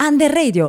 [0.00, 0.68] Under Radio.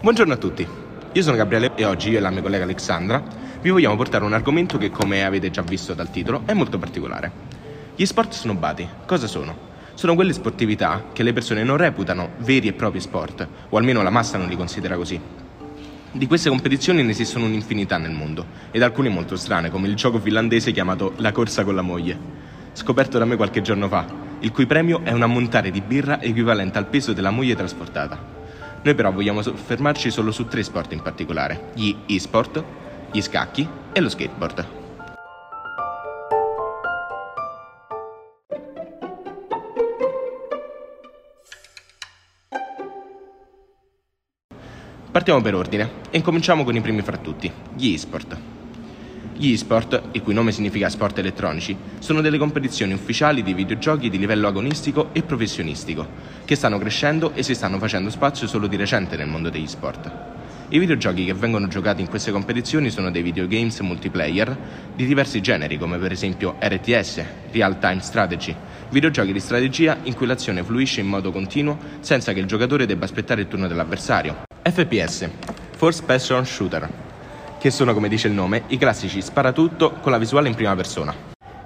[0.00, 0.64] Buongiorno a tutti,
[1.12, 3.20] io sono Gabriele e oggi io e la mia collega Alexandra
[3.60, 7.32] vi vogliamo portare un argomento che come avete già visto dal titolo è molto particolare.
[7.96, 9.56] Gli sport snobbati, cosa sono?
[9.94, 14.10] Sono quelle sportività che le persone non reputano veri e propri sport, o almeno la
[14.10, 15.20] massa non li considera così.
[16.12, 20.20] Di queste competizioni ne esistono un'infinità nel mondo, ed alcune molto strane, come il gioco
[20.20, 22.35] finlandese chiamato La corsa con la moglie,
[22.76, 24.04] scoperto da me qualche giorno fa,
[24.40, 28.18] il cui premio è un ammontare di birra equivalente al peso della moglie trasportata.
[28.82, 32.62] Noi però vogliamo soffermarci solo su tre sport in particolare, gli e-sport,
[33.10, 34.66] gli scacchi e lo skateboard.
[45.10, 48.55] Partiamo per ordine e incominciamo con i primi fra tutti, gli e-sport.
[49.38, 54.16] Gli e-sport, il cui nome significa sport elettronici, sono delle competizioni ufficiali di videogiochi di
[54.16, 56.08] livello agonistico e professionistico,
[56.46, 60.10] che stanno crescendo e si stanno facendo spazio solo di recente nel mondo degli sport.
[60.68, 64.56] I videogiochi che vengono giocati in queste competizioni sono dei videogames multiplayer
[64.96, 68.56] di diversi generi, come per esempio RTS, Real Time Strategy,
[68.88, 73.04] videogiochi di strategia in cui l'azione fluisce in modo continuo senza che il giocatore debba
[73.04, 74.44] aspettare il turno dell'avversario.
[74.62, 75.28] FPS,
[75.76, 77.05] First Person Shooter,
[77.66, 81.12] che sono, come dice il nome, i classici sparatutto con la visuale in prima persona.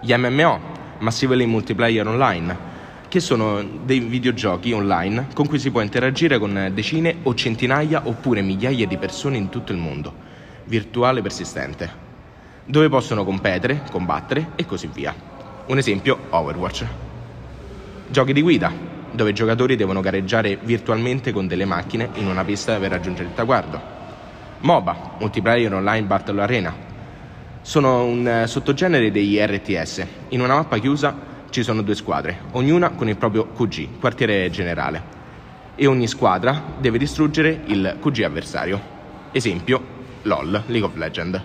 [0.01, 0.59] Gli MMO,
[1.01, 2.57] Massively Multiplayer Online,
[3.07, 8.41] che sono dei videogiochi online con cui si può interagire con decine o centinaia oppure
[8.41, 10.15] migliaia di persone in tutto il mondo,
[10.65, 11.93] virtuale persistente,
[12.65, 15.15] dove possono competere, combattere e così via.
[15.67, 16.87] Un esempio, Overwatch.
[18.09, 18.73] Giochi di guida,
[19.11, 23.35] dove i giocatori devono gareggiare virtualmente con delle macchine in una pista per raggiungere il
[23.35, 24.00] traguardo.
[24.63, 26.75] MOBA, Multiplayer Online Battle Arena,
[27.63, 30.07] sono un sottogenere degli RTS.
[30.29, 31.17] In una mappa chiusa
[31.49, 35.03] ci sono due squadre, ognuna con il proprio QG, quartiere generale,
[35.75, 38.81] e ogni squadra deve distruggere il QG avversario.
[39.33, 39.83] Esempio,
[40.23, 41.41] LOL, League of Legends.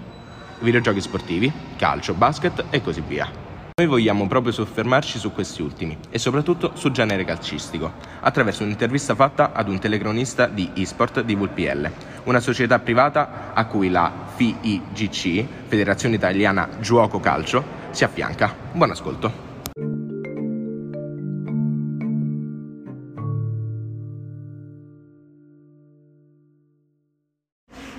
[0.60, 3.45] Videogiochi sportivi, calcio, basket e così via.
[3.78, 7.92] Noi vogliamo proprio soffermarci su questi ultimi e soprattutto sul genere calcistico,
[8.22, 11.92] attraverso un'intervista fatta ad un telecronista di eSport di VPL,
[12.24, 18.56] una società privata a cui la FIGC, Federazione Italiana Giuoco Calcio, si affianca.
[18.72, 19.44] Buon ascolto.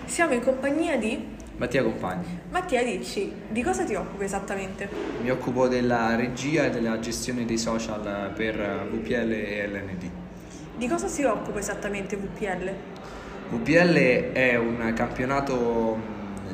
[0.07, 2.39] Siamo in compagnia di Mattia Compagni.
[2.50, 4.91] Mattia, dici di cosa ti occupi esattamente?
[5.22, 10.11] Mi occupo della regia e della gestione dei social per VPL e LND.
[10.77, 12.71] Di cosa si occupa esattamente VPL?
[13.49, 15.99] VPL è un campionato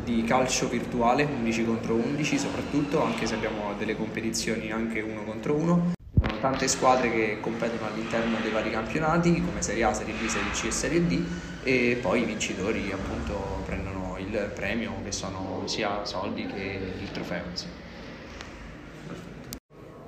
[0.04, 5.54] di calcio virtuale, 11 contro 11 soprattutto, anche se abbiamo delle competizioni anche uno contro
[5.54, 5.92] uno
[6.40, 10.64] tante squadre che competono all'interno dei vari campionati, come Serie A, Serie B, Serie C
[10.64, 11.24] e Serie D,
[11.62, 17.42] e poi i vincitori appunto prendono il premio, che sono sia soldi che il trofeo.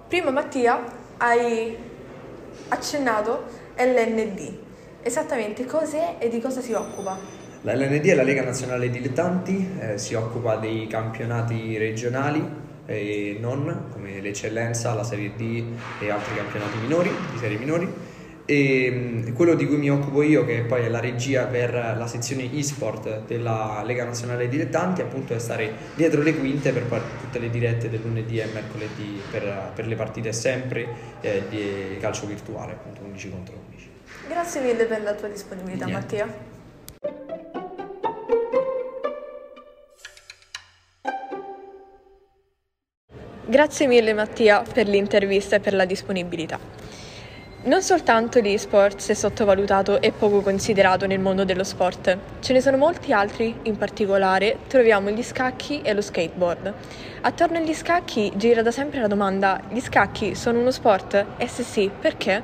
[0.09, 0.85] Prima Mattia
[1.19, 1.77] hai
[2.69, 3.45] accennato
[3.77, 4.59] LND.
[5.03, 7.19] Esattamente cos'è e di cosa si occupa?
[7.63, 13.87] La LND è la Lega Nazionale Dilettanti, eh, si occupa dei campionati regionali e non,
[13.93, 15.65] come l'eccellenza, la Serie D
[16.01, 18.13] e altri campionati minori, di serie minori.
[18.47, 22.53] E quello di cui mi occupo io, che poi è la regia per la sezione
[22.53, 26.83] e-sport della Lega Nazionale Dilettanti, appunto è stare dietro le quinte per
[27.21, 30.87] tutte le dirette del lunedì e mercoledì per, per le partite sempre
[31.23, 33.89] eh, di calcio virtuale, appunto 11 contro 11.
[34.29, 35.89] Grazie mille per la tua disponibilità.
[35.89, 36.54] Mattia.
[43.47, 46.59] Grazie mille Mattia per l'intervista e per la disponibilità.
[47.65, 52.79] Non soltanto l'e-sports è sottovalutato e poco considerato nel mondo dello sport, ce ne sono
[52.79, 56.73] molti altri, in particolare troviamo gli scacchi e lo skateboard.
[57.21, 61.27] Attorno agli scacchi gira da sempre la domanda, gli scacchi sono uno sport?
[61.37, 62.43] E se sì, perché?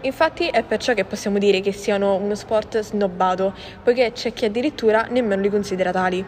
[0.00, 3.54] Infatti è perciò che possiamo dire che siano uno sport snobbato,
[3.84, 6.26] poiché c'è chi addirittura nemmeno li considera tali.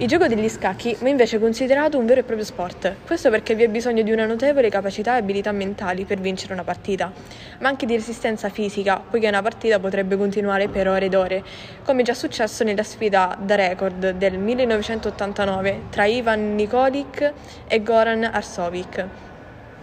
[0.00, 3.64] Il gioco degli scacchi va invece considerato un vero e proprio sport, questo perché vi
[3.64, 7.12] è bisogno di una notevole capacità e abilità mentali per vincere una partita,
[7.58, 11.44] ma anche di resistenza fisica, poiché una partita potrebbe continuare per ore ed ore,
[11.84, 17.32] come già successo nella sfida da record del 1989 tra Ivan Nikolic
[17.68, 19.06] e Goran Arsovic.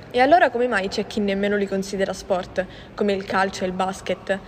[0.09, 2.65] E allora come mai c'è chi nemmeno li considera sport,
[2.95, 4.39] come il calcio e il basket?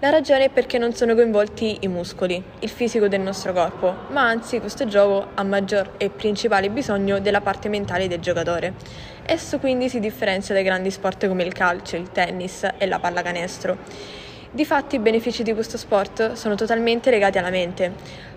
[0.00, 4.22] La ragione è perché non sono coinvolti i muscoli, il fisico del nostro corpo, ma
[4.22, 8.74] anzi questo gioco ha maggior e principale bisogno della parte mentale del giocatore.
[9.24, 13.78] Esso quindi si differenzia dai grandi sport come il calcio, il tennis e la pallacanestro.
[14.50, 17.92] Difatti i benefici di questo sport sono totalmente legati alla mente.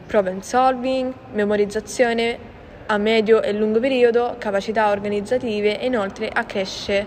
[0.06, 2.38] Problem solving, memorizzazione
[2.86, 7.06] a medio e lungo periodo, capacità organizzative e inoltre accresce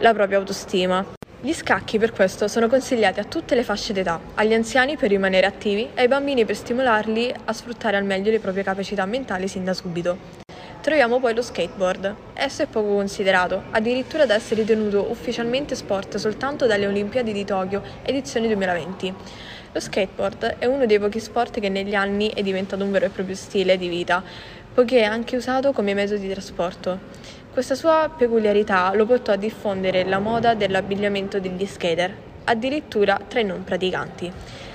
[0.00, 1.18] la propria autostima.
[1.42, 5.46] Gli scacchi per questo sono consigliati a tutte le fasce d'età, agli anziani per rimanere
[5.46, 9.64] attivi e ai bambini per stimolarli a sfruttare al meglio le proprie capacità mentali sin
[9.64, 10.18] da subito.
[10.82, 12.14] Troviamo poi lo skateboard.
[12.34, 17.82] Esso è poco considerato, addirittura da essere ritenuto ufficialmente sport soltanto dalle Olimpiadi di Tokyo
[18.02, 19.14] edizione 2020.
[19.72, 23.08] Lo skateboard è uno dei pochi sport che negli anni è diventato un vero e
[23.08, 24.22] proprio stile di vita,
[24.74, 26.98] poiché è anche usato come mezzo di trasporto.
[27.52, 32.14] Questa sua peculiarità lo portò a diffondere la moda dell'abbigliamento degli skater,
[32.44, 34.32] addirittura tra i non praticanti.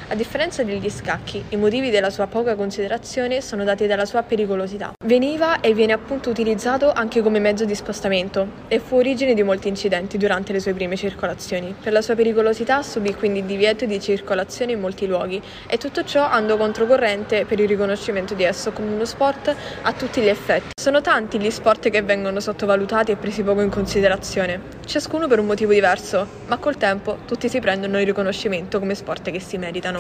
[0.08, 4.94] A differenza degli scacchi, i motivi della sua poca considerazione sono dati dalla sua pericolosità.
[5.04, 9.68] Veniva e viene appunto utilizzato anche come mezzo di spostamento e fu origine di molti
[9.68, 11.74] incidenti durante le sue prime circolazioni.
[11.82, 16.04] Per la sua pericolosità subì quindi il divieto di circolazione in molti luoghi e tutto
[16.04, 20.74] ciò andò controcorrente per il riconoscimento di esso come uno sport a tutti gli effetti.
[20.80, 25.48] Sono tanti gli sport che vengono sottovalutati e presi poco in considerazione, ciascuno per un
[25.48, 29.95] motivo diverso, ma col tempo tutti si prendono il riconoscimento come sport che si meritano.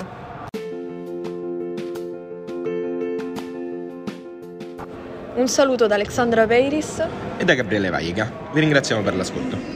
[5.36, 7.04] Un saluto da Alexandra Peiris
[7.38, 8.32] e da Gabriele Vaiga.
[8.54, 9.75] Vi ringraziamo per l'ascolto.